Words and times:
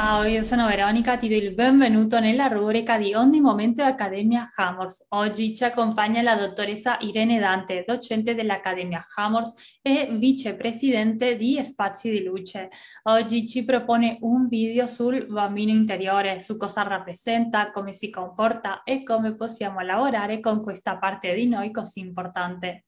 Ciao, 0.00 0.42
sono 0.44 0.68
Veronica, 0.68 1.16
ti 1.18 1.28
do 1.28 1.34
il 1.34 1.54
benvenuto 1.54 2.20
nella 2.20 2.46
rubrica 2.46 2.96
di 2.96 3.14
Ogni 3.14 3.40
Momento 3.40 3.82
Accademia 3.82 4.48
Hammers. 4.54 5.06
Oggi 5.08 5.56
ci 5.56 5.64
accompagna 5.64 6.22
la 6.22 6.36
dottoressa 6.36 6.98
Irene 7.00 7.40
Dante, 7.40 7.82
docente 7.84 8.36
dell'Accademia 8.36 9.00
Hammers 9.16 9.52
e 9.82 10.06
vicepresidente 10.12 11.36
di 11.36 11.60
Spazi 11.64 12.10
di 12.10 12.22
Luce. 12.22 12.68
Oggi 13.02 13.48
ci 13.48 13.64
propone 13.64 14.18
un 14.20 14.46
video 14.46 14.86
sul 14.86 15.26
bambino 15.26 15.72
interiore, 15.72 16.38
su 16.38 16.56
cosa 16.56 16.82
rappresenta, 16.82 17.72
come 17.72 17.92
si 17.92 18.08
comporta 18.08 18.84
e 18.84 19.02
come 19.02 19.34
possiamo 19.34 19.80
lavorare 19.80 20.38
con 20.38 20.62
questa 20.62 20.96
parte 20.96 21.34
di 21.34 21.48
noi 21.48 21.72
così 21.72 21.98
importante. 21.98 22.84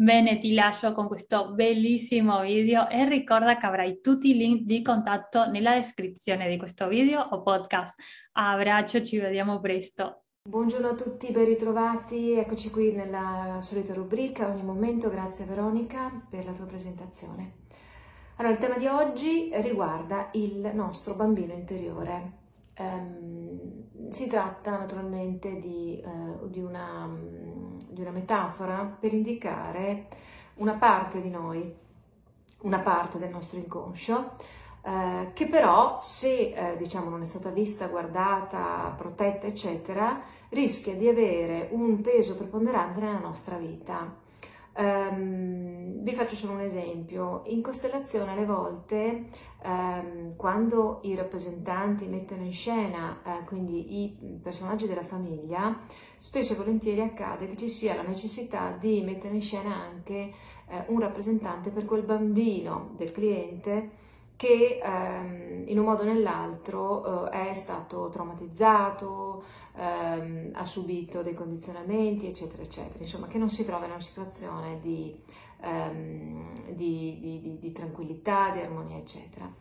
Bene, 0.00 0.38
ti 0.38 0.54
lascio 0.54 0.92
con 0.92 1.08
questo 1.08 1.50
bellissimo 1.50 2.42
video 2.42 2.88
e 2.88 3.08
ricorda 3.08 3.58
che 3.58 3.66
avrai 3.66 4.00
tutti 4.00 4.30
i 4.30 4.36
link 4.36 4.62
di 4.62 4.80
contatto 4.80 5.50
nella 5.50 5.74
descrizione 5.74 6.48
di 6.48 6.56
questo 6.56 6.86
video 6.86 7.20
o 7.20 7.42
podcast. 7.42 7.96
Abbraccio, 8.34 9.02
ci 9.02 9.18
vediamo 9.18 9.58
presto. 9.58 10.26
Buongiorno 10.48 10.90
a 10.90 10.94
tutti, 10.94 11.32
ben 11.32 11.46
ritrovati, 11.46 12.30
eccoci 12.34 12.70
qui 12.70 12.92
nella 12.92 13.58
solita 13.60 13.92
rubrica 13.92 14.46
Ogni 14.46 14.62
momento, 14.62 15.10
grazie 15.10 15.46
Veronica 15.46 16.24
per 16.30 16.44
la 16.44 16.52
tua 16.52 16.66
presentazione. 16.66 17.54
Allora, 18.36 18.54
il 18.54 18.60
tema 18.60 18.78
di 18.78 18.86
oggi 18.86 19.50
riguarda 19.54 20.28
il 20.34 20.70
nostro 20.74 21.14
bambino 21.14 21.54
interiore. 21.54 22.32
Um, 22.78 24.10
si 24.12 24.28
tratta 24.28 24.78
naturalmente 24.78 25.58
di, 25.58 26.00
uh, 26.04 26.48
di 26.48 26.60
una 26.60 27.04
um, 27.04 27.77
di 27.98 28.04
una 28.04 28.12
metafora 28.12 28.96
per 28.98 29.12
indicare 29.12 30.06
una 30.54 30.74
parte 30.74 31.20
di 31.20 31.30
noi, 31.30 31.74
una 32.60 32.78
parte 32.78 33.18
del 33.18 33.30
nostro 33.30 33.58
inconscio, 33.58 34.36
eh, 34.82 35.30
che 35.34 35.46
però 35.48 35.98
se 36.00 36.52
eh, 36.52 36.76
diciamo 36.76 37.10
non 37.10 37.22
è 37.22 37.24
stata 37.24 37.50
vista, 37.50 37.88
guardata, 37.88 38.94
protetta, 38.96 39.46
eccetera, 39.46 40.20
rischia 40.50 40.94
di 40.94 41.08
avere 41.08 41.68
un 41.72 42.00
peso 42.00 42.36
preponderante 42.36 43.00
nella 43.00 43.18
nostra 43.18 43.56
vita. 43.56 44.26
Um, 44.76 46.02
vi 46.02 46.12
faccio 46.12 46.36
solo 46.36 46.52
un 46.52 46.60
esempio. 46.60 47.42
In 47.46 47.62
costellazione 47.62 48.32
alle 48.32 48.44
volte, 48.44 49.26
um, 49.64 50.36
quando 50.36 51.00
i 51.02 51.14
rappresentanti 51.14 52.06
mettono 52.06 52.44
in 52.44 52.52
scena, 52.52 53.20
uh, 53.24 53.44
quindi 53.44 54.02
i 54.02 54.38
personaggi 54.42 54.86
della 54.86 55.04
famiglia, 55.04 55.80
spesso 56.18 56.52
e 56.52 56.56
volentieri 56.56 57.00
accade 57.00 57.48
che 57.48 57.56
ci 57.56 57.68
sia 57.68 57.94
la 57.94 58.02
necessità 58.02 58.76
di 58.78 59.02
mettere 59.02 59.34
in 59.34 59.42
scena 59.42 59.74
anche 59.74 60.32
uh, 60.68 60.92
un 60.92 61.00
rappresentante 61.00 61.70
per 61.70 61.84
quel 61.84 62.02
bambino 62.02 62.94
del 62.96 63.10
cliente 63.10 64.06
che 64.38 64.80
um, 64.80 65.64
in 65.66 65.80
un 65.80 65.84
modo 65.84 66.02
o 66.02 66.06
nell'altro 66.06 67.24
uh, 67.24 67.28
è 67.28 67.54
stato 67.54 68.08
traumatizzato, 68.08 69.42
ehm, 69.74 70.50
ha 70.52 70.64
subito 70.64 71.24
dei 71.24 71.34
condizionamenti, 71.34 72.28
eccetera, 72.28 72.62
eccetera, 72.62 73.02
insomma 73.02 73.26
che 73.26 73.36
non 73.36 73.50
si 73.50 73.64
trova 73.64 73.86
in 73.86 73.90
una 73.90 74.00
situazione 74.00 74.78
di, 74.80 75.12
ehm, 75.60 76.70
di, 76.70 77.18
di, 77.20 77.58
di 77.58 77.72
tranquillità, 77.72 78.50
di 78.50 78.60
armonia, 78.60 78.98
eccetera. 78.98 79.52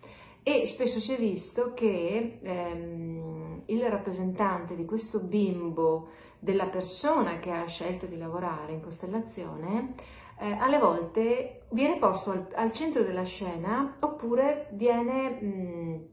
E 0.43 0.67
spesso 0.67 0.99
si 0.99 1.11
è 1.11 1.17
visto 1.17 1.73
che 1.73 2.37
ehm, 2.43 3.63
il 3.65 3.83
rappresentante 3.89 4.75
di 4.75 4.85
questo 4.85 5.21
bimbo, 5.21 6.09
della 6.37 6.67
persona 6.67 7.39
che 7.39 7.49
ha 7.49 7.65
scelto 7.65 8.05
di 8.05 8.15
lavorare 8.15 8.73
in 8.73 8.81
costellazione, 8.81 9.95
eh, 10.39 10.51
alle 10.51 10.77
volte 10.77 11.65
viene 11.69 11.97
posto 11.97 12.31
al, 12.31 12.47
al, 12.55 12.71
centro 12.71 13.03
della 13.03 13.23
scena 13.23 13.97
oppure 13.99 14.69
viene... 14.71 15.29
Mh, 15.29 16.07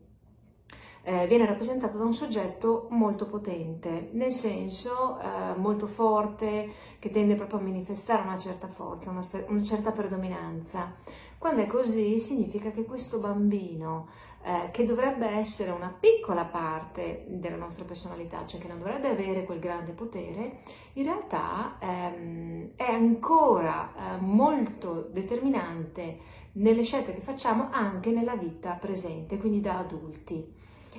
eh, 1.06 1.26
viene 1.26 1.44
rappresentato 1.44 1.98
da 1.98 2.04
un 2.04 2.14
soggetto 2.14 2.86
molto 2.90 3.26
potente, 3.26 4.08
nel 4.12 4.32
senso 4.32 5.18
eh, 5.20 5.54
molto 5.56 5.86
forte, 5.86 6.70
che 6.98 7.10
tende 7.10 7.34
proprio 7.34 7.58
a 7.58 7.62
manifestare 7.62 8.22
una 8.22 8.38
certa 8.38 8.68
forza, 8.68 9.10
una, 9.10 9.22
una, 9.48 9.62
certa 9.62 9.92
predominanza. 9.92 10.94
Quando 11.36 11.60
è 11.60 11.66
così 11.66 12.18
significa 12.20 12.70
che 12.70 12.86
questo 12.86 13.18
bambino, 13.18 14.08
eh, 14.46 14.70
che 14.72 14.84
dovrebbe 14.84 15.26
essere 15.26 15.70
una 15.70 15.94
piccola 15.98 16.44
parte 16.44 17.24
della 17.28 17.56
nostra 17.56 17.84
personalità, 17.84 18.44
cioè 18.44 18.60
che 18.60 18.68
non 18.68 18.78
dovrebbe 18.78 19.08
avere 19.08 19.44
quel 19.44 19.58
grande 19.58 19.92
potere, 19.92 20.58
in 20.92 21.04
realtà 21.04 21.78
ehm, 21.80 22.72
è 22.76 22.90
ancora 22.90 23.92
eh, 23.94 24.20
molto 24.20 25.08
determinante 25.10 26.18
nelle 26.52 26.82
scelte 26.82 27.14
che 27.14 27.22
facciamo 27.22 27.68
anche 27.70 28.10
nella 28.10 28.36
vita 28.36 28.72
presente, 28.74 29.38
quindi 29.38 29.62
da 29.62 29.78
adulti. 29.78 30.52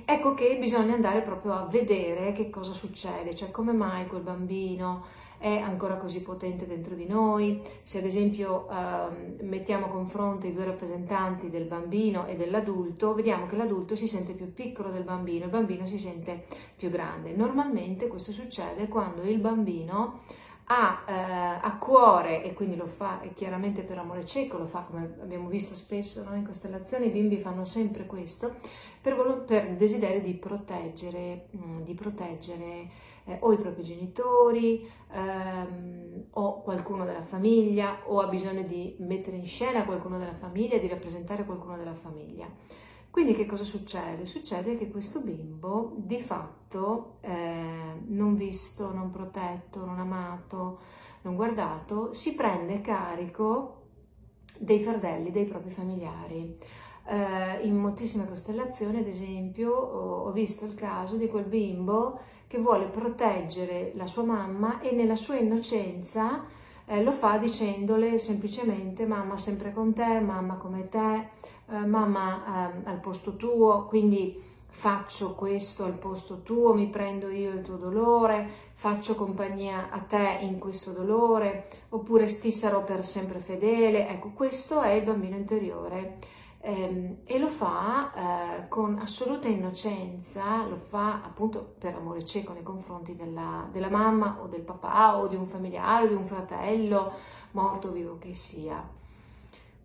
Ecco 0.04 0.34
che 0.34 0.56
bisogna 0.58 0.94
andare 0.94 1.22
proprio 1.22 1.52
a 1.52 1.66
vedere 1.66 2.32
che 2.32 2.50
cosa 2.50 2.72
succede, 2.72 3.34
cioè 3.36 3.52
come 3.52 3.72
mai 3.72 4.08
quel 4.08 4.22
bambino 4.22 5.04
è 5.38 5.58
ancora 5.58 5.96
così 5.96 6.22
potente 6.22 6.66
dentro 6.66 6.94
di 6.94 7.06
noi, 7.06 7.62
se 7.82 7.98
ad 7.98 8.04
esempio 8.04 8.68
eh, 8.68 9.42
mettiamo 9.42 9.86
a 9.86 9.90
confronto 9.90 10.46
i 10.46 10.52
due 10.52 10.64
rappresentanti 10.64 11.50
del 11.50 11.64
bambino 11.64 12.26
e 12.26 12.36
dell'adulto, 12.36 13.14
vediamo 13.14 13.46
che 13.46 13.56
l'adulto 13.56 13.96
si 13.96 14.06
sente 14.06 14.32
più 14.32 14.52
piccolo 14.52 14.90
del 14.90 15.04
bambino, 15.04 15.44
il 15.44 15.50
bambino 15.50 15.86
si 15.86 15.98
sente 15.98 16.44
più 16.76 16.90
grande. 16.90 17.32
Normalmente 17.32 18.08
questo 18.08 18.32
succede 18.32 18.88
quando 18.88 19.22
il 19.22 19.38
bambino 19.38 20.20
ha 20.68 21.04
eh, 21.06 21.12
a 21.12 21.76
cuore, 21.78 22.42
e 22.42 22.52
quindi 22.52 22.76
lo 22.76 22.86
fa 22.86 23.20
chiaramente 23.34 23.82
per 23.82 23.98
amore 23.98 24.24
cieco, 24.24 24.58
lo 24.58 24.66
fa 24.66 24.80
come 24.80 25.14
abbiamo 25.20 25.48
visto 25.48 25.76
spesso 25.76 26.24
no? 26.24 26.34
in 26.34 26.44
costellazione, 26.44 27.06
i 27.06 27.10
bimbi 27.10 27.36
fanno 27.38 27.64
sempre 27.64 28.06
questo, 28.06 28.56
per, 29.00 29.44
per 29.46 29.76
desiderio 29.76 30.20
di 30.20 30.34
proteggere, 30.34 31.46
mh, 31.50 31.58
mm, 31.58 31.82
di 31.82 31.94
proteggere 31.94 32.88
eh, 33.26 33.38
o 33.40 33.52
i 33.52 33.58
propri 33.58 33.82
genitori 33.82 34.88
ehm, 35.12 36.24
o 36.30 36.62
qualcuno 36.62 37.04
della 37.04 37.22
famiglia 37.22 38.02
o 38.06 38.20
ha 38.20 38.28
bisogno 38.28 38.62
di 38.62 38.96
mettere 39.00 39.36
in 39.36 39.46
scena 39.46 39.84
qualcuno 39.84 40.18
della 40.18 40.34
famiglia, 40.34 40.78
di 40.78 40.88
rappresentare 40.88 41.44
qualcuno 41.44 41.76
della 41.76 41.94
famiglia. 41.94 42.48
Quindi 43.10 43.32
che 43.32 43.46
cosa 43.46 43.64
succede? 43.64 44.26
Succede 44.26 44.76
che 44.76 44.90
questo 44.90 45.20
bimbo 45.20 45.94
di 45.96 46.20
fatto 46.20 47.16
eh, 47.20 48.02
non 48.08 48.36
visto, 48.36 48.92
non 48.92 49.10
protetto, 49.10 49.84
non 49.86 49.98
amato, 49.98 50.80
non 51.22 51.34
guardato, 51.34 52.12
si 52.12 52.34
prende 52.34 52.82
carico 52.82 53.84
dei 54.58 54.80
fardelli 54.80 55.30
dei 55.30 55.46
propri 55.46 55.70
familiari. 55.70 56.58
Eh, 57.08 57.66
in 57.66 57.76
moltissime 57.76 58.28
costellazioni, 58.28 58.98
ad 58.98 59.06
esempio, 59.06 59.72
ho, 59.72 60.26
ho 60.26 60.32
visto 60.32 60.66
il 60.66 60.74
caso 60.74 61.16
di 61.16 61.28
quel 61.28 61.46
bimbo 61.46 62.18
che 62.46 62.58
vuole 62.58 62.86
proteggere 62.86 63.92
la 63.94 64.06
sua 64.06 64.22
mamma 64.22 64.80
e 64.80 64.92
nella 64.92 65.16
sua 65.16 65.36
innocenza 65.36 66.44
eh, 66.86 67.02
lo 67.02 67.10
fa 67.10 67.36
dicendole 67.36 68.18
semplicemente 68.18 69.06
mamma 69.06 69.36
sempre 69.36 69.72
con 69.72 69.92
te, 69.92 70.20
mamma 70.20 70.54
come 70.54 70.88
te, 70.88 71.28
eh, 71.68 71.84
mamma 71.84 72.70
eh, 72.72 72.88
al 72.88 73.00
posto 73.00 73.34
tuo, 73.36 73.86
quindi 73.86 74.40
faccio 74.68 75.34
questo 75.34 75.84
al 75.84 75.94
posto 75.94 76.42
tuo, 76.42 76.74
mi 76.74 76.86
prendo 76.86 77.28
io 77.30 77.50
il 77.50 77.62
tuo 77.62 77.76
dolore, 77.76 78.48
faccio 78.74 79.14
compagnia 79.14 79.88
a 79.90 79.98
te 79.98 80.38
in 80.42 80.58
questo 80.58 80.92
dolore, 80.92 81.68
oppure 81.88 82.26
ti 82.38 82.52
sarò 82.52 82.84
per 82.84 83.04
sempre 83.04 83.40
fedele. 83.40 84.08
Ecco, 84.08 84.30
questo 84.34 84.80
è 84.82 84.92
il 84.92 85.02
bambino 85.02 85.34
interiore 85.34 86.18
ehm, 86.66 87.18
e 87.24 87.38
lo 87.38 87.48
fa 87.48 88.12
eh, 88.62 88.68
con 88.68 88.98
assoluta 88.98 89.46
innocenza, 89.46 90.66
lo 90.66 90.76
fa 90.76 91.22
appunto 91.22 91.74
per 91.78 91.94
amore 91.94 92.24
cieco 92.24 92.52
nei 92.52 92.64
confronti 92.64 93.14
della, 93.14 93.68
della 93.70 93.88
mamma 93.88 94.38
o 94.40 94.48
del 94.48 94.62
papà 94.62 95.16
o 95.18 95.28
di 95.28 95.36
un 95.36 95.46
familiare 95.46 96.06
o 96.06 96.08
di 96.08 96.14
un 96.14 96.26
fratello, 96.26 97.12
morto 97.52 97.88
o 97.88 97.92
vivo 97.92 98.18
che 98.18 98.34
sia. 98.34 99.04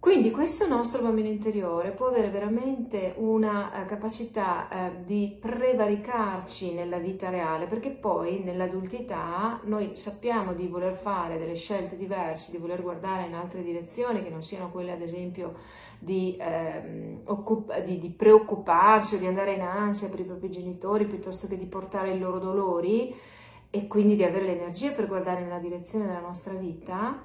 Quindi 0.02 0.32
questo 0.32 0.68
nostro 0.68 1.04
bambino 1.04 1.28
interiore 1.28 1.92
può 1.92 2.08
avere 2.08 2.32
veramente 2.32 3.14
una 3.18 3.70
uh, 3.72 3.86
capacità 3.86 4.68
uh, 4.68 5.06
di 5.06 5.38
prevaricarci 5.40 6.74
nella 6.74 6.98
vita 6.98 7.30
reale, 7.30 7.68
perché 7.68 7.92
poi 7.92 8.40
nell'adultità 8.40 9.60
noi 9.66 9.96
sappiamo 9.96 10.56
di 10.56 10.66
voler 10.66 10.96
fare 10.96 11.38
delle 11.38 11.54
scelte 11.54 11.98
diverse, 11.98 12.50
di 12.50 12.58
voler 12.58 12.82
guardare 12.82 13.28
in 13.28 13.36
altre 13.36 13.62
direzioni 13.62 14.24
che 14.24 14.32
non 14.32 14.42
siano 14.42 14.72
quelle 14.72 14.94
ad 14.94 15.04
esempio 15.04 15.54
di, 16.00 16.36
eh, 16.36 17.20
occup- 17.26 17.84
di, 17.84 18.00
di 18.00 18.10
preoccuparsi 18.10 19.14
o 19.14 19.20
di 19.20 19.28
andare 19.28 19.54
in 19.54 19.62
ansia 19.62 20.10
per 20.10 20.22
i 20.22 20.26
propri 20.26 20.50
genitori 20.50 21.06
piuttosto 21.06 21.48
che 21.48 21.60
di 21.60 21.68
portare 21.68 22.14
i 22.14 22.18
loro 22.18 22.40
dolori 22.40 23.16
e 23.70 23.86
quindi 23.86 24.16
di 24.16 24.24
avere 24.24 24.46
l'energia 24.46 24.94
per 24.94 25.06
guardare 25.06 25.44
nella 25.44 25.60
direzione 25.60 26.08
della 26.08 26.22
nostra 26.22 26.54
vita 26.54 27.22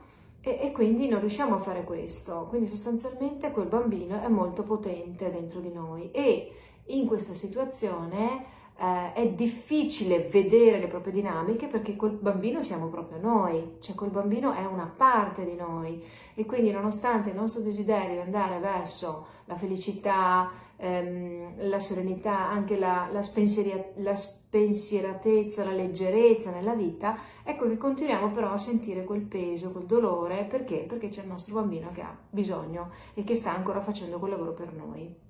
e, 0.46 0.60
e, 0.62 0.70
quindi 0.70 1.08
non 1.08 1.18
riusciamo 1.18 1.56
a 1.56 1.60
fare 1.60 1.82
questo. 1.82 2.46
Quindi 2.48 2.68
sostanzialmente 2.68 3.50
quel 3.50 3.66
bambino 3.66 4.22
è 4.22 4.28
molto 4.28 4.62
potente 4.62 5.28
dentro 5.28 5.58
di 5.58 5.72
noi 5.72 6.12
e 6.12 6.52
in 6.86 7.04
questa 7.08 7.34
situazione 7.34 8.54
eh, 8.78 9.12
è 9.14 9.28
difficile 9.30 10.28
vedere 10.30 10.78
le 10.78 10.86
proprie 10.86 11.12
dinamiche 11.12 11.66
perché 11.66 11.96
quel 11.96 12.12
bambino 12.12 12.62
siamo 12.62 12.88
proprio 12.88 13.18
noi, 13.18 13.76
cioè 13.80 13.94
quel 13.94 14.10
bambino 14.10 14.52
è 14.52 14.64
una 14.64 14.92
parte 14.94 15.44
di 15.44 15.56
noi 15.56 16.02
e 16.34 16.44
quindi 16.44 16.70
nonostante 16.70 17.30
il 17.30 17.36
nostro 17.36 17.62
desiderio 17.62 18.14
di 18.14 18.20
andare 18.20 18.58
verso 18.58 19.26
la 19.46 19.56
felicità, 19.56 20.50
ehm, 20.76 21.68
la 21.68 21.78
serenità, 21.78 22.48
anche 22.48 22.78
la, 22.78 23.08
la, 23.10 23.22
spensieria, 23.22 23.82
la 23.96 24.14
spensieratezza, 24.14 25.64
la 25.64 25.72
leggerezza 25.72 26.50
nella 26.50 26.74
vita, 26.74 27.16
ecco 27.44 27.66
che 27.68 27.78
continuiamo 27.78 28.30
però 28.32 28.52
a 28.52 28.58
sentire 28.58 29.04
quel 29.04 29.22
peso, 29.22 29.72
quel 29.72 29.86
dolore, 29.86 30.44
perché? 30.44 30.84
Perché 30.86 31.08
c'è 31.08 31.22
il 31.22 31.28
nostro 31.28 31.54
bambino 31.54 31.90
che 31.92 32.02
ha 32.02 32.14
bisogno 32.28 32.90
e 33.14 33.24
che 33.24 33.34
sta 33.34 33.54
ancora 33.54 33.80
facendo 33.80 34.18
quel 34.18 34.32
lavoro 34.32 34.52
per 34.52 34.72
noi. 34.72 35.25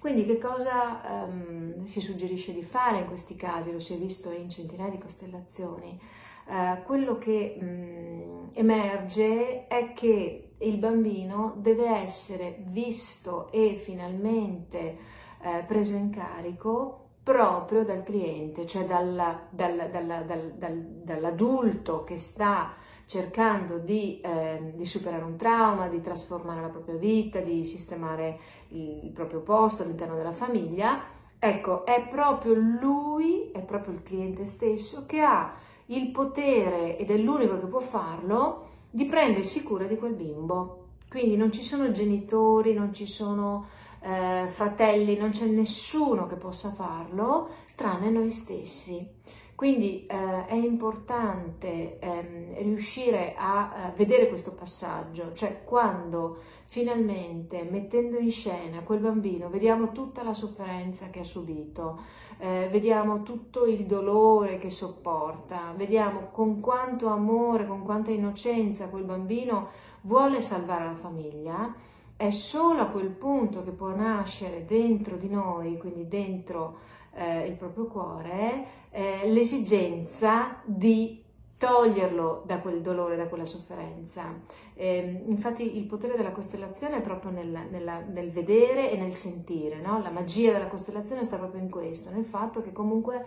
Quindi 0.00 0.24
che 0.24 0.38
cosa 0.38 1.26
um, 1.28 1.84
si 1.84 2.00
suggerisce 2.00 2.54
di 2.54 2.62
fare 2.62 3.00
in 3.00 3.06
questi 3.06 3.36
casi? 3.36 3.70
Lo 3.70 3.80
si 3.80 3.92
è 3.92 3.98
visto 3.98 4.30
in 4.32 4.48
centinaia 4.48 4.88
di 4.88 4.96
costellazioni. 4.96 6.00
Uh, 6.46 6.82
quello 6.84 7.18
che 7.18 7.58
um, 7.60 8.48
emerge 8.54 9.66
è 9.66 9.92
che 9.92 10.52
il 10.56 10.78
bambino 10.78 11.54
deve 11.58 11.86
essere 11.86 12.62
visto 12.68 13.52
e 13.52 13.74
finalmente 13.76 14.96
uh, 15.42 15.66
preso 15.66 15.94
in 15.94 16.08
carico 16.08 17.09
proprio 17.22 17.84
dal 17.84 18.02
cliente, 18.02 18.66
cioè 18.66 18.84
dalla, 18.86 19.46
dal, 19.50 19.88
dal, 19.90 20.24
dal, 20.56 20.82
dall'adulto 21.04 22.04
che 22.04 22.16
sta 22.16 22.74
cercando 23.04 23.78
di, 23.78 24.20
eh, 24.20 24.72
di, 24.74 24.86
superare 24.86 25.24
un 25.24 25.36
trauma, 25.36 25.88
di 25.88 26.00
trasformare 26.00 26.60
la 26.60 26.68
propria 26.68 26.94
vita, 26.94 27.40
di 27.40 27.64
sistemare 27.64 28.38
il 28.68 29.10
proprio 29.12 29.40
posto 29.40 29.82
all'interno 29.82 30.14
della 30.14 30.32
famiglia, 30.32 31.02
ecco, 31.38 31.84
è 31.84 32.06
proprio 32.08 32.54
lui, 32.54 33.50
è 33.52 33.62
proprio 33.62 33.94
il 33.94 34.02
cliente 34.02 34.44
stesso 34.44 35.06
che 35.06 35.20
ha 35.20 35.54
il 35.86 36.10
potere, 36.12 36.96
ed 36.96 37.10
è 37.10 37.16
l'unico 37.16 37.58
che 37.58 37.66
può 37.66 37.80
farlo, 37.80 38.68
di 38.90 39.06
prendersi 39.06 39.62
cura 39.62 39.86
di 39.86 39.96
quel 39.96 40.14
bimbo. 40.14 40.76
Quindi 41.08 41.36
non 41.36 41.50
ci 41.50 41.64
sono 41.64 41.90
genitori, 41.90 42.74
non 42.74 42.92
ci 42.92 43.06
sono 43.06 43.66
eh, 44.02 44.46
fratelli, 44.48 45.16
non 45.16 45.30
c'è 45.30 45.46
nessuno 45.46 46.26
che 46.26 46.36
possa 46.36 46.70
farlo, 46.70 47.48
tranne 47.74 48.10
noi 48.10 48.30
stessi. 48.30 49.18
Quindi 49.60 50.06
eh, 50.06 50.46
è 50.46 50.54
importante 50.54 51.98
ehm, 51.98 52.62
riuscire 52.62 53.34
a, 53.36 53.88
a 53.88 53.92
vedere 53.94 54.26
questo 54.26 54.52
passaggio, 54.52 55.34
cioè 55.34 55.64
quando 55.64 56.38
finalmente 56.64 57.68
mettendo 57.70 58.16
in 58.16 58.30
scena 58.30 58.80
quel 58.80 59.00
bambino 59.00 59.50
vediamo 59.50 59.92
tutta 59.92 60.22
la 60.22 60.32
sofferenza 60.32 61.10
che 61.10 61.20
ha 61.20 61.24
subito, 61.24 62.00
eh, 62.38 62.68
vediamo 62.70 63.22
tutto 63.22 63.66
il 63.66 63.84
dolore 63.84 64.56
che 64.56 64.70
sopporta, 64.70 65.74
vediamo 65.76 66.28
con 66.30 66.60
quanto 66.60 67.08
amore, 67.08 67.66
con 67.66 67.82
quanta 67.82 68.12
innocenza 68.12 68.88
quel 68.88 69.04
bambino 69.04 69.68
vuole 70.00 70.40
salvare 70.40 70.86
la 70.86 70.94
famiglia, 70.94 71.74
è 72.20 72.28
solo 72.28 72.82
a 72.82 72.88
quel 72.88 73.08
punto 73.08 73.64
che 73.64 73.70
può 73.70 73.88
nascere 73.96 74.66
dentro 74.66 75.16
di 75.16 75.30
noi, 75.30 75.78
quindi 75.78 76.06
dentro 76.06 76.80
eh, 77.14 77.46
il 77.46 77.54
proprio 77.54 77.86
cuore, 77.86 78.66
eh, 78.90 79.22
l'esigenza 79.24 80.60
di 80.62 81.24
toglierlo 81.56 82.42
da 82.44 82.58
quel 82.58 82.82
dolore, 82.82 83.16
da 83.16 83.26
quella 83.26 83.46
sofferenza. 83.46 84.38
Eh, 84.74 85.22
infatti 85.28 85.78
il 85.78 85.84
potere 85.84 86.14
della 86.14 86.32
costellazione 86.32 86.98
è 86.98 87.00
proprio 87.00 87.30
nel, 87.30 87.68
nella, 87.70 88.00
nel 88.00 88.30
vedere 88.30 88.90
e 88.90 88.98
nel 88.98 89.12
sentire, 89.12 89.80
no? 89.80 90.02
la 90.02 90.10
magia 90.10 90.52
della 90.52 90.68
costellazione 90.68 91.24
sta 91.24 91.38
proprio 91.38 91.62
in 91.62 91.70
questo, 91.70 92.10
nel 92.10 92.26
fatto 92.26 92.60
che 92.60 92.70
comunque 92.70 93.24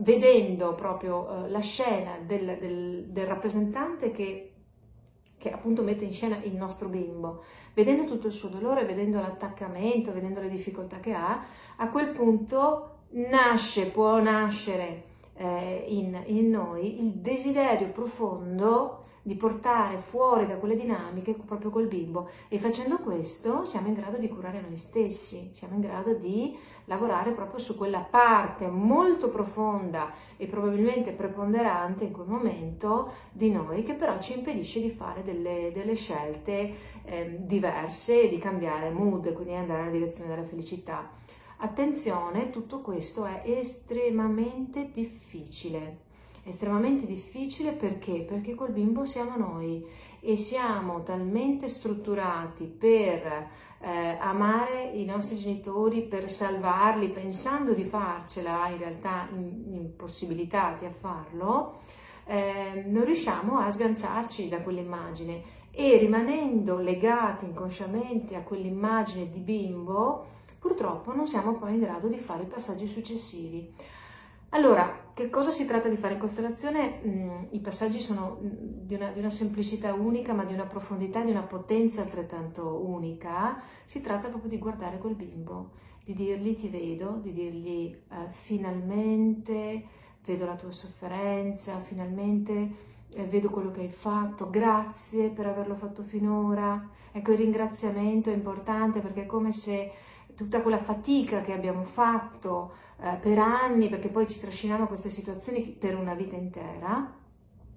vedendo 0.00 0.74
proprio 0.74 1.46
eh, 1.46 1.48
la 1.48 1.60
scena 1.60 2.18
del, 2.22 2.58
del, 2.60 3.06
del 3.08 3.26
rappresentante 3.26 4.10
che 4.10 4.45
che 5.46 5.52
appunto 5.52 5.82
mette 5.82 6.04
in 6.04 6.12
scena 6.12 6.38
il 6.42 6.56
nostro 6.56 6.88
bimbo, 6.88 7.44
vedendo 7.72 8.04
tutto 8.04 8.26
il 8.26 8.32
suo 8.32 8.48
dolore, 8.48 8.84
vedendo 8.84 9.20
l'attaccamento, 9.20 10.12
vedendo 10.12 10.40
le 10.40 10.48
difficoltà 10.48 10.98
che 10.98 11.12
ha, 11.12 11.44
a 11.76 11.88
quel 11.88 12.08
punto 12.08 12.94
nasce, 13.10 13.86
può 13.86 14.20
nascere 14.20 15.04
eh, 15.36 15.84
in, 15.86 16.20
in 16.26 16.50
noi 16.50 17.00
il 17.04 17.12
desiderio 17.12 17.88
profondo 17.90 19.04
di 19.26 19.34
portare 19.34 19.98
fuori 19.98 20.46
da 20.46 20.54
quelle 20.54 20.76
dinamiche 20.76 21.34
proprio 21.34 21.70
quel 21.70 21.88
bimbo 21.88 22.30
e 22.46 22.60
facendo 22.60 22.98
questo 22.98 23.64
siamo 23.64 23.88
in 23.88 23.94
grado 23.94 24.18
di 24.18 24.28
curare 24.28 24.60
noi 24.60 24.76
stessi, 24.76 25.50
siamo 25.52 25.74
in 25.74 25.80
grado 25.80 26.14
di 26.14 26.56
lavorare 26.84 27.32
proprio 27.32 27.58
su 27.58 27.76
quella 27.76 27.98
parte 27.98 28.68
molto 28.68 29.28
profonda 29.28 30.12
e 30.36 30.46
probabilmente 30.46 31.10
preponderante 31.10 32.04
in 32.04 32.12
quel 32.12 32.28
momento 32.28 33.10
di 33.32 33.50
noi 33.50 33.82
che 33.82 33.94
però 33.94 34.16
ci 34.20 34.34
impedisce 34.34 34.80
di 34.80 34.90
fare 34.90 35.24
delle, 35.24 35.72
delle 35.74 35.96
scelte 35.96 36.74
eh, 37.02 37.38
diverse 37.40 38.22
e 38.22 38.28
di 38.28 38.38
cambiare 38.38 38.90
mood, 38.90 39.32
quindi 39.32 39.54
andare 39.54 39.80
nella 39.80 39.90
direzione 39.90 40.30
della 40.30 40.46
felicità. 40.46 41.10
Attenzione, 41.56 42.50
tutto 42.50 42.80
questo 42.80 43.24
è 43.24 43.42
estremamente 43.44 44.88
difficile. 44.92 46.04
Estremamente 46.48 47.06
difficile 47.06 47.72
perché? 47.72 48.20
Perché 48.20 48.54
quel 48.54 48.70
bimbo 48.70 49.04
siamo 49.04 49.36
noi 49.36 49.84
e 50.20 50.36
siamo 50.36 51.02
talmente 51.02 51.66
strutturati 51.66 52.66
per 52.66 53.48
eh, 53.80 54.16
amare 54.20 54.92
i 54.94 55.04
nostri 55.04 55.38
genitori, 55.38 56.02
per 56.02 56.30
salvarli, 56.30 57.08
pensando 57.08 57.72
di 57.72 57.82
farcela, 57.82 58.68
in 58.68 58.78
realtà 58.78 59.28
impossibilitati 59.32 60.84
a 60.84 60.92
farlo, 60.92 61.80
eh, 62.26 62.84
non 62.86 63.04
riusciamo 63.04 63.58
a 63.58 63.68
sganciarci 63.68 64.48
da 64.48 64.60
quell'immagine 64.60 65.42
e 65.72 65.96
rimanendo 65.96 66.78
legati 66.78 67.44
inconsciamente 67.44 68.36
a 68.36 68.42
quell'immagine 68.42 69.28
di 69.28 69.40
bimbo, 69.40 70.26
purtroppo 70.60 71.12
non 71.12 71.26
siamo 71.26 71.54
poi 71.54 71.74
in 71.74 71.80
grado 71.80 72.06
di 72.06 72.18
fare 72.18 72.44
i 72.44 72.46
passaggi 72.46 72.86
successivi. 72.86 73.74
Allora, 74.50 75.10
che 75.12 75.28
cosa 75.28 75.50
si 75.50 75.64
tratta 75.64 75.88
di 75.88 75.96
fare 75.96 76.14
in 76.14 76.20
costellazione? 76.20 77.00
Mm, 77.04 77.44
I 77.50 77.60
passaggi 77.60 78.00
sono 78.00 78.38
mm, 78.40 78.48
di 78.84 78.94
una, 78.94 79.10
di 79.10 79.18
una, 79.18 79.30
semplicità 79.30 79.92
unica, 79.94 80.34
ma 80.34 80.44
di 80.44 80.52
una 80.52 80.66
profondità, 80.66 81.22
di 81.22 81.30
una 81.30 81.42
potenza 81.42 82.02
altrettanto 82.02 82.82
unica. 82.86 83.60
Si 83.84 84.00
tratta 84.00 84.28
proprio 84.28 84.50
di 84.50 84.58
guardare 84.58 84.98
quel 84.98 85.14
bimbo, 85.14 85.70
di 86.04 86.14
dirgli 86.14 86.54
ti 86.54 86.68
vedo, 86.68 87.18
di 87.22 87.32
dirgli 87.32 87.86
eh, 87.90 88.28
finalmente 88.30 89.84
vedo 90.24 90.44
la 90.44 90.56
tua 90.56 90.70
sofferenza, 90.70 91.80
finalmente 91.80 92.70
eh, 93.12 93.24
vedo 93.24 93.48
quello 93.48 93.70
che 93.70 93.80
hai 93.80 93.88
fatto, 93.88 94.50
grazie 94.50 95.30
per 95.30 95.46
averlo 95.46 95.74
fatto 95.74 96.02
finora. 96.02 96.88
Ecco, 97.12 97.32
il 97.32 97.38
ringraziamento 97.38 98.30
è 98.30 98.34
importante 98.34 99.00
perché 99.00 99.22
è 99.22 99.26
come 99.26 99.52
se 99.52 99.92
tutta 100.34 100.60
quella 100.60 100.78
fatica 100.78 101.40
che 101.40 101.54
abbiamo 101.54 101.84
fatto 101.84 102.72
eh, 102.98 103.16
per 103.20 103.38
anni, 103.38 103.88
perché 103.88 104.08
poi 104.08 104.26
ci 104.26 104.40
trasciniamo 104.40 104.86
queste 104.86 105.10
situazioni 105.10 105.62
per 105.62 105.96
una 105.96 106.14
vita 106.14 106.36
intera, 106.36 107.14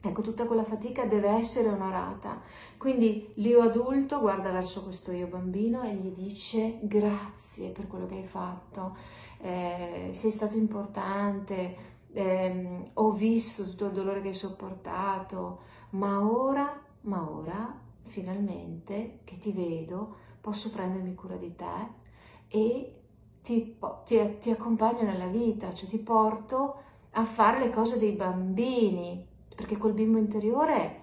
ecco, 0.02 0.22
tutta 0.22 0.46
quella 0.46 0.64
fatica 0.64 1.06
deve 1.06 1.30
essere 1.30 1.70
onorata. 1.70 2.42
Quindi 2.78 3.32
l'io 3.36 3.62
adulto 3.62 4.20
guarda 4.20 4.52
verso 4.52 4.84
questo 4.84 5.12
io 5.12 5.28
bambino 5.28 5.84
e 5.84 5.94
gli 5.96 6.14
dice 6.14 6.80
grazie 6.82 7.70
per 7.70 7.88
quello 7.88 8.06
che 8.06 8.16
hai 8.16 8.28
fatto, 8.28 8.96
eh, 9.42 10.10
sei 10.14 10.32
stato 10.32 10.56
importante, 10.58 11.76
eh, 12.12 12.92
ho 12.94 13.12
visto 13.12 13.64
tutto 13.66 13.86
il 13.86 13.92
dolore 13.92 14.22
che 14.22 14.30
hai 14.30 14.34
sopportato, 14.34 15.60
ma 15.92 16.24
ora, 16.24 16.82
ma 17.02 17.30
ora, 17.30 17.80
finalmente 18.06 19.20
che 19.24 19.38
ti 19.38 19.52
vedo, 19.52 20.16
posso 20.42 20.70
prendermi 20.72 21.14
cura 21.14 21.36
di 21.36 21.56
te 21.56 22.08
e 22.48 22.99
ti, 23.42 23.78
ti, 24.06 24.38
ti 24.40 24.52
accompagno 24.52 25.04
nella 25.04 25.28
vita, 25.28 25.74
cioè 25.74 25.90
ti 25.90 25.98
porto 25.98 26.76
a 27.12 27.24
fare 27.24 27.60
le 27.60 27.70
cose 27.70 27.98
dei 27.98 28.12
bambini, 28.12 29.26
perché 29.56 29.78
quel 29.78 29.94
bimbo 29.94 30.18
interiore, 30.18 31.02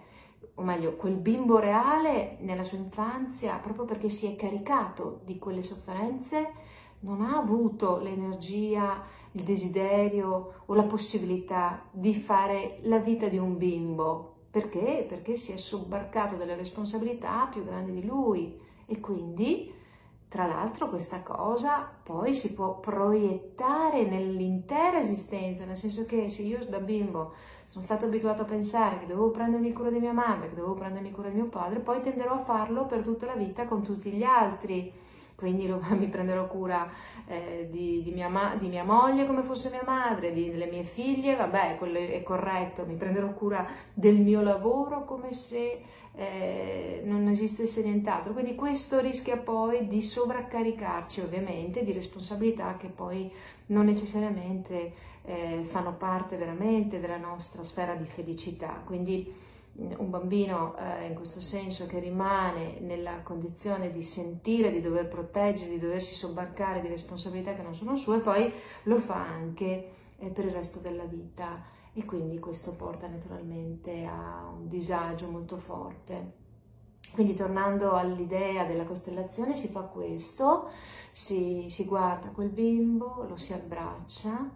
o 0.55 0.62
meglio, 0.62 0.97
quel 0.97 1.16
bimbo 1.16 1.59
reale 1.59 2.38
nella 2.40 2.64
sua 2.64 2.78
infanzia, 2.78 3.57
proprio 3.57 3.85
perché 3.85 4.09
si 4.09 4.26
è 4.26 4.37
caricato 4.37 5.21
di 5.25 5.38
quelle 5.38 5.62
sofferenze, 5.62 6.52
non 7.00 7.21
ha 7.21 7.37
avuto 7.37 7.99
l'energia, 7.99 9.02
il 9.33 9.43
desiderio 9.43 10.62
o 10.64 10.75
la 10.75 10.85
possibilità 10.85 11.83
di 11.90 12.14
fare 12.14 12.78
la 12.83 12.99
vita 12.99 13.28
di 13.28 13.37
un 13.37 13.59
bimbo. 13.59 14.35
Perché? 14.50 15.05
Perché 15.07 15.37
si 15.37 15.52
è 15.52 15.57
sobbarcato 15.57 16.37
delle 16.37 16.57
responsabilità 16.57 17.47
più 17.50 17.62
grandi 17.64 17.93
di 17.93 18.07
lui 18.07 18.59
e 18.87 19.00
quindi 19.00 19.71
tra 20.28 20.47
l'altro 20.47 20.88
questa 20.88 21.23
cosa 21.23 21.88
poi 22.02 22.35
si 22.35 22.52
può 22.52 22.78
proiettare 22.80 24.04
nell'intera 24.04 24.99
esistenza, 24.99 25.64
nel 25.64 25.76
senso 25.76 26.04
che 26.04 26.28
se 26.28 26.42
io 26.42 26.64
da 26.66 26.80
bimbo 26.80 27.35
sono 27.66 27.83
stato 27.83 28.06
abituato 28.06 28.42
a 28.42 28.47
pensare 28.47 28.99
che 28.99 29.06
dovevo 29.06 29.30
prendermi 29.30 29.73
cura 29.73 29.90
di 29.90 29.99
mia 29.99 30.12
madre, 30.12 30.49
che 30.49 30.54
dovevo 30.54 30.75
prendermi 30.75 31.11
cura 31.11 31.28
di 31.28 31.37
mio 31.37 31.49
padre, 31.49 31.80
poi 31.80 32.00
tenderò 32.00 32.35
a 32.35 32.45
farlo 32.45 32.87
per 32.87 33.02
tutta 33.02 33.26
la 33.26 33.35
vita 33.35 33.66
con 33.66 33.83
tutti 33.83 34.11
gli 34.11 34.23
altri. 34.23 34.92
Quindi 35.37 35.69
mi 35.97 36.09
prenderò 36.09 36.47
cura 36.49 36.90
eh, 37.26 37.69
di, 37.71 38.02
di, 38.02 38.11
mia 38.11 38.57
di, 38.59 38.69
mia 38.69 38.85
moglie 38.85 39.26
come 39.26 39.43
fosse 39.43 39.71
mia 39.71 39.85
madre, 39.85 40.33
di, 40.33 40.50
delle 40.50 40.66
mie 40.66 40.85
figlie, 40.85 41.37
vabbè, 41.37 41.76
quello 41.76 41.99
è 41.99 42.23
corretto, 42.23 42.85
mi 42.87 42.97
prenderò 42.97 43.33
cura 43.33 43.69
del 43.93 44.16
mio 44.16 44.43
lavoro 44.43 45.05
come 45.05 45.33
se 45.33 45.83
eh, 46.14 47.02
non 47.05 47.28
esistesse 47.28 47.83
nient'altro. 47.83 48.33
Quindi 48.33 48.55
questo 48.55 48.99
rischia 49.00 49.37
poi 49.37 49.87
di 49.87 50.02
sovraccaricarci 50.02 51.21
ovviamente 51.21 51.85
di 51.85 51.93
responsabilità 51.93 52.76
che 52.76 52.88
poi 52.88 53.31
non 53.66 53.85
necessariamente 53.85 54.93
eh, 55.25 55.62
fanno 55.64 55.95
parte 55.95 56.37
veramente 56.37 56.99
della 56.99 57.19
nostra 57.19 57.62
sfera 57.62 57.95
di 57.95 58.07
felicità. 58.07 58.81
Quindi 58.85 59.45
un 59.78 60.11
bambino 60.11 60.76
eh, 60.76 61.06
in 61.06 61.14
questo 61.14 61.40
senso 61.40 61.87
che 61.87 61.99
rimane 61.99 62.78
nella 62.80 63.23
condizione 63.23 63.90
di 63.90 64.02
sentire, 64.02 64.71
di 64.71 64.80
dover 64.80 65.09
proteggere, 65.09 65.71
di 65.71 65.78
doversi 65.78 66.14
sobbarcare 66.14 66.80
di 66.80 66.88
responsabilità 66.88 67.54
che 67.54 67.62
non 67.62 67.75
sono 67.75 67.97
sue, 67.97 68.21
poi 68.21 68.50
lo 68.85 68.97
fa 68.97 69.26
anche 69.26 69.90
eh, 70.18 70.28
per 70.28 70.47
il 70.47 70.52
resto 70.52 70.78
della 70.78 71.04
vita 71.04 71.62
e 71.92 72.04
quindi 72.04 72.38
questo 72.38 72.75
porta 72.75 73.06
naturalmente 73.06 74.04
a 74.04 74.50
un 74.54 74.68
disagio 74.68 75.28
molto 75.28 75.56
forte. 75.56 76.45
Quindi 77.12 77.35
tornando 77.35 77.92
all'idea 77.92 78.64
della 78.64 78.85
costellazione 78.85 79.56
si 79.56 79.68
fa 79.68 79.83
questo, 79.83 80.68
si, 81.12 81.66
si 81.71 81.85
guarda 81.85 82.28
quel 82.28 82.50
bimbo, 82.50 83.25
lo 83.28 83.37
si 83.37 83.52
abbraccia 83.52 84.50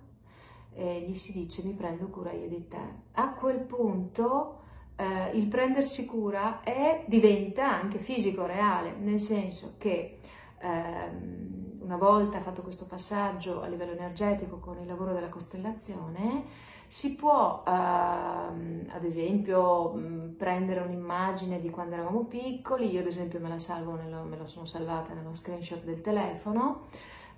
e 0.73 1.00
gli 1.00 1.15
si 1.15 1.33
dice 1.33 1.62
mi 1.62 1.73
prendo 1.73 2.09
cura 2.09 2.33
io 2.33 2.49
di 2.49 2.69
te. 2.69 2.83
A 3.12 3.33
quel 3.33 3.61
punto 3.61 4.60
eh, 5.00 5.30
il 5.38 5.47
prendersi 5.47 6.04
cura 6.04 6.61
è, 6.62 7.04
diventa 7.07 7.73
anche 7.73 7.99
fisico 7.99 8.45
reale, 8.45 8.95
nel 8.99 9.19
senso 9.19 9.76
che 9.78 10.19
ehm, 10.59 11.78
una 11.80 11.97
volta 11.97 12.40
fatto 12.42 12.61
questo 12.61 12.85
passaggio 12.85 13.62
a 13.62 13.66
livello 13.66 13.92
energetico 13.92 14.59
con 14.59 14.78
il 14.78 14.87
lavoro 14.87 15.14
della 15.14 15.30
costellazione, 15.30 16.45
si 16.87 17.14
può 17.14 17.62
ehm, 17.66 18.90
ad 18.90 19.04
esempio 19.04 19.99
prendere 20.37 20.80
un'immagine 20.80 21.61
di 21.61 21.71
quando 21.71 21.95
eravamo 21.95 22.25
piccoli, 22.25 22.90
io 22.90 23.00
ad 23.00 23.07
esempio 23.07 23.40
me 23.40 23.49
la 23.49 23.59
salvo, 23.59 23.95
nello, 23.95 24.25
me 24.25 24.37
la 24.37 24.47
sono 24.47 24.66
salvata 24.66 25.14
nello 25.14 25.33
screenshot 25.33 25.83
del 25.83 26.02
telefono, 26.02 26.88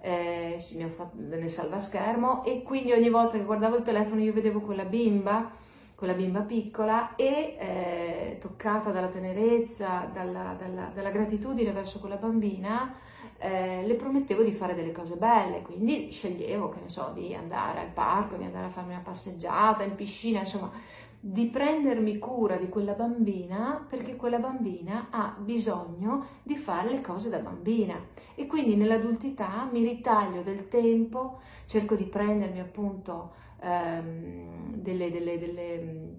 eh, 0.00 0.56
ne, 0.74 0.86
fatto, 0.88 1.16
ne 1.16 1.48
salva 1.48 1.78
schermo 1.78 2.42
e 2.44 2.64
quindi 2.64 2.90
ogni 2.90 3.08
volta 3.08 3.36
che 3.36 3.44
guardavo 3.44 3.76
il 3.76 3.82
telefono 3.84 4.20
io 4.20 4.32
vedevo 4.32 4.60
quella 4.60 4.84
bimba 4.84 5.60
quella 6.02 6.16
bimba 6.16 6.40
piccola 6.40 7.14
e 7.14 7.56
eh, 7.60 8.38
toccata 8.40 8.90
dalla 8.90 9.06
tenerezza, 9.06 10.10
dalla, 10.12 10.56
dalla, 10.58 10.90
dalla, 10.92 11.10
gratitudine 11.10 11.70
verso 11.70 12.00
quella 12.00 12.16
bambina, 12.16 12.92
eh, 13.38 13.86
le 13.86 13.94
promettevo 13.94 14.42
di 14.42 14.50
fare 14.50 14.74
delle 14.74 14.90
cose 14.90 15.14
belle, 15.14 15.62
quindi 15.62 16.10
sceglievo, 16.10 16.70
che 16.70 16.80
ne 16.80 16.88
so, 16.88 17.12
di 17.14 17.32
andare 17.36 17.78
al 17.78 17.90
parco, 17.90 18.34
di 18.34 18.42
andare 18.42 18.66
a 18.66 18.70
farmi 18.70 18.94
una 18.94 19.02
passeggiata 19.04 19.84
in 19.84 19.94
piscina, 19.94 20.40
insomma, 20.40 20.72
di 21.20 21.46
prendermi 21.46 22.18
cura 22.18 22.56
di 22.56 22.68
quella 22.68 22.94
bambina 22.94 23.86
perché 23.88 24.16
quella 24.16 24.38
bambina 24.38 25.06
ha 25.10 25.36
bisogno 25.38 26.26
di 26.42 26.56
fare 26.56 26.90
le 26.90 27.00
cose 27.00 27.30
da 27.30 27.38
bambina. 27.38 27.94
E 28.34 28.48
quindi 28.48 28.74
nell'adultità 28.74 29.68
mi 29.70 29.86
ritaglio 29.86 30.42
del 30.42 30.66
tempo, 30.66 31.38
cerco 31.66 31.94
di 31.94 32.06
prendermi 32.06 32.58
appunto 32.58 33.50
ehm, 33.62 34.74
delle, 34.74 35.10
delle, 35.10 35.38
delle, 35.38 35.80
mm, 35.80 36.14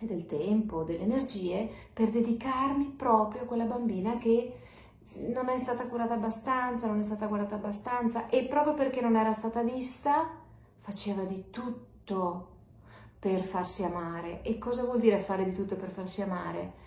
del 0.00 0.26
tempo, 0.26 0.82
delle 0.82 1.02
energie 1.02 1.68
per 1.92 2.10
dedicarmi 2.10 2.86
proprio 2.96 3.42
a 3.42 3.44
quella 3.44 3.64
bambina 3.64 4.18
che 4.18 4.56
non 5.14 5.48
è 5.48 5.58
stata 5.58 5.86
curata 5.86 6.14
abbastanza, 6.14 6.86
non 6.86 6.98
è 6.98 7.02
stata 7.02 7.26
guardata 7.26 7.54
abbastanza 7.54 8.28
e 8.28 8.44
proprio 8.44 8.74
perché 8.74 9.00
non 9.00 9.16
era 9.16 9.32
stata 9.32 9.62
vista 9.62 10.40
faceva 10.80 11.22
di 11.24 11.50
tutto 11.50 12.48
per 13.18 13.42
farsi 13.44 13.84
amare. 13.84 14.42
E 14.42 14.58
cosa 14.58 14.82
vuol 14.82 15.00
dire 15.00 15.18
fare 15.18 15.44
di 15.44 15.52
tutto 15.52 15.76
per 15.76 15.90
farsi 15.90 16.22
amare? 16.22 16.80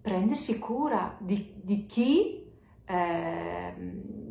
Prendersi 0.00 0.58
cura 0.58 1.14
di, 1.18 1.52
di 1.62 1.86
chi 1.86 2.50
eh, 2.84 3.74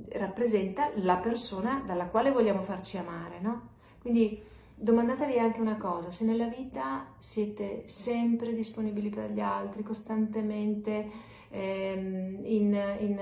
rappresenta 0.10 0.89
la 0.95 1.17
persona 1.17 1.84
dalla 1.86 2.07
quale 2.07 2.31
vogliamo 2.31 2.62
farci 2.62 2.98
amare, 2.98 3.39
no? 3.39 3.69
Quindi 4.01 4.41
Domandatevi 4.77 5.39
anche 5.39 5.62
una 5.62 5.77
cosa, 5.77 6.12
se 6.12 6.25
nella 6.25 6.48
vita 6.48 7.08
siete 7.17 7.84
sempre 7.88 8.53
disponibili 8.53 9.10
per 9.10 9.32
gli 9.32 9.39
altri, 9.39 9.84
costantemente 9.84 11.10
ehm, 11.50 12.41
in, 12.44 12.98
in, 13.00 13.20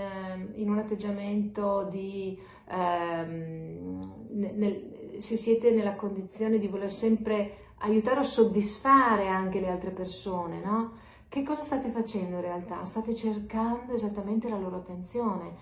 in, 0.55 0.69
un 0.69 0.77
atteggiamento 0.79 1.87
di... 1.91 2.37
Ehm, 2.69 4.25
nel, 4.31 5.15
se 5.17 5.37
siete 5.37 5.71
nella 5.71 5.95
condizione 5.95 6.57
di 6.57 6.67
voler 6.67 6.91
sempre 6.91 7.57
aiutare 7.79 8.21
o 8.21 8.23
soddisfare 8.23 9.27
anche 9.27 9.59
le 9.59 9.69
altre 9.69 9.91
persone, 9.91 10.59
no? 10.59 10.91
Che 11.29 11.43
cosa 11.43 11.61
state 11.61 11.89
facendo 11.89 12.35
in 12.35 12.41
realtà? 12.41 12.83
State 12.85 13.13
cercando 13.15 13.93
esattamente 13.93 14.49
la 14.49 14.57
loro 14.57 14.77
attenzione 14.77 15.55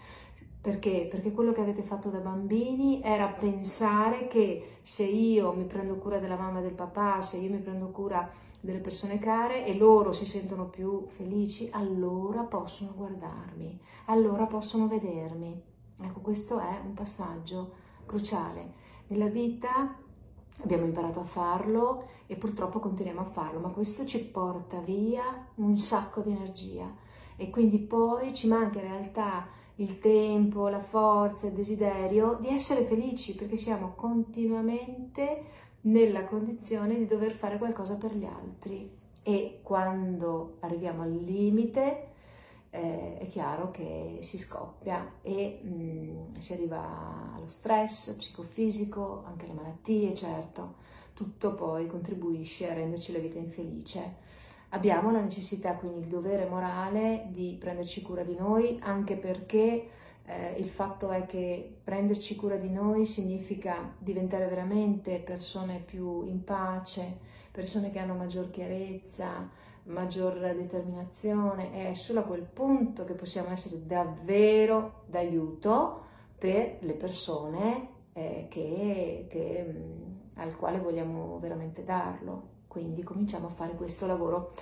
perché? 0.62 1.08
Perché 1.10 1.32
quello 1.32 1.54
che 1.54 1.62
avete 1.62 1.82
fatto 1.82 2.10
da 2.10 2.20
bambini 2.20 3.02
era 3.02 3.28
pensare 3.28 4.28
che 4.28 4.78
se 4.84 5.04
io 5.04 5.54
mi 5.54 5.64
prendo 5.64 5.96
cura 5.96 6.20
della 6.20 6.38
mamma 6.38 6.60
e 6.60 6.62
del 6.62 6.74
papà, 6.74 7.20
se 7.22 7.38
io 7.38 7.50
mi 7.50 7.58
prendo 7.58 7.88
cura 7.90 8.30
delle 8.60 8.78
persone 8.78 9.18
care 9.18 9.66
e 9.66 9.76
loro 9.76 10.14
si 10.14 10.26
sentono 10.26 10.66
più 10.66 11.08
felici, 11.08 11.68
allora 11.72 12.44
possono 12.44 12.94
guardarmi, 12.96 13.80
allora 14.06 14.46
possono 14.46 14.88
vedermi. 14.88 15.60
Ecco, 16.00 16.20
questo 16.20 16.60
è 16.60 16.80
un 16.86 16.94
passaggio 16.94 17.72
cruciale. 18.06 18.74
Nella 19.08 19.30
vita 19.30 19.96
abbiamo 20.62 20.86
imparato 20.86 21.22
a 21.22 21.26
farlo 21.26 22.04
e 22.28 22.36
purtroppo 22.36 22.78
continuiamo 22.80 23.22
a 23.22 23.26
farlo, 23.26 23.60
ma 23.60 23.70
questo 23.70 24.06
ci 24.06 24.24
porta 24.24 24.78
via 24.78 25.48
un 25.56 25.76
sacco 25.80 26.22
di 26.22 26.30
energia 26.30 26.88
e 27.36 27.50
quindi 27.50 27.80
poi 27.80 28.32
ci 28.36 28.48
manca 28.48 28.80
in 28.80 28.88
realtà 28.88 29.60
il 29.76 30.00
tempo, 30.00 30.68
la 30.68 30.82
forza, 30.82 31.48
il 31.48 31.54
desiderio 31.54 32.38
di 32.40 32.50
essere 32.50 32.84
felici 32.84 33.36
perché 33.36 33.58
siamo 33.58 33.94
continuamente 33.96 35.44
nella 35.82 36.26
condizione 36.26 36.98
di 36.98 37.08
dover 37.08 37.32
fare 37.34 37.58
qualcosa 37.58 37.96
per 37.96 38.16
gli 38.16 38.26
altri 38.26 39.00
e 39.24 39.60
quando 39.64 40.58
arriviamo 40.60 41.04
al 41.04 41.12
limite 41.12 42.10
eh, 42.72 43.18
è 43.18 43.28
chiaro 43.28 43.70
che 43.70 44.20
si 44.22 44.38
scoppia 44.38 45.16
e 45.22 45.60
mh, 45.62 45.70
mm, 45.70 46.36
si 46.38 46.54
arriva 46.54 47.34
allo 47.36 47.50
stress 47.50 48.14
psicofisico, 48.14 49.24
anche 49.26 49.46
alle 49.46 49.54
malattie, 49.54 50.14
certo, 50.16 50.76
tutto 51.14 51.54
poi 51.54 51.88
contribuisce 51.88 52.70
a 52.70 52.74
renderci 52.74 53.12
la 53.12 53.20
vita 53.20 53.38
infelice. 53.38 54.30
Abbiamo 54.74 55.12
la 55.12 55.20
necessità, 55.20 55.74
quindi 55.74 56.00
il 56.00 56.08
dovere 56.08 56.46
morale 56.46 57.26
di 57.28 57.58
prenderci 57.60 58.02
cura 58.02 58.24
di 58.24 58.36
noi, 58.36 58.80
anche 58.82 59.18
perché 59.18 59.90
eh, 60.24 60.56
il 60.58 60.70
fatto 60.70 61.10
è 61.10 61.26
che 61.26 61.80
prenderci 61.84 62.36
cura 62.38 62.56
di 62.56 62.70
noi 62.70 63.06
significa 63.06 63.94
diventare 63.98 64.48
veramente 64.48 65.20
persone 65.20 65.82
più 65.84 66.24
in 66.24 66.46
pace, 66.46 67.18
persone 67.52 67.92
che 67.92 68.00
hanno 68.00 68.14
maggior 68.14 68.50
chiarezza, 68.50 69.50
maggior 69.84 70.40
determinazione, 70.40 71.90
è 71.90 71.94
solo 71.94 72.22
a 72.22 72.24
quel 72.24 72.44
punto 72.44 73.04
che 73.04 73.14
possiamo 73.14 73.50
essere 73.50 73.86
davvero 73.86 75.04
d'aiuto 75.08 76.06
per 76.38 76.78
le 76.80 76.94
persone 76.94 77.90
eh, 78.14 78.48
che, 78.50 79.28
che, 79.30 79.66
mm, 79.68 80.02
al 80.36 80.56
quale 80.56 80.80
vogliamo 80.80 81.40
veramente 81.40 81.84
darlo. 81.84 82.51
Quindi 82.72 83.04
cominciamo 83.04 83.48
a 83.48 83.50
fare 83.50 83.76
questo 83.76 84.08
lavoro. 84.08 84.54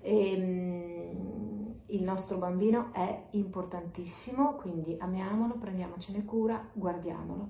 E, 0.00 0.34
um, 0.36 1.74
il 1.86 2.02
nostro 2.04 2.38
bambino 2.38 2.92
è 2.92 3.24
importantissimo, 3.30 4.54
quindi 4.54 4.96
amiamolo, 5.00 5.54
prendiamocene 5.54 6.24
cura, 6.24 6.64
guardiamolo. 6.72 7.48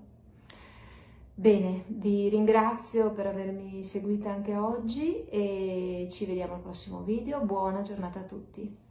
Bene, 1.34 1.84
vi 1.88 2.30
ringrazio 2.30 3.12
per 3.12 3.26
avermi 3.26 3.84
seguita 3.84 4.32
anche 4.32 4.56
oggi 4.56 5.26
e 5.26 6.08
ci 6.10 6.24
vediamo 6.24 6.54
al 6.54 6.60
prossimo 6.60 7.02
video. 7.02 7.40
Buona 7.40 7.82
giornata 7.82 8.20
a 8.20 8.24
tutti. 8.24 8.85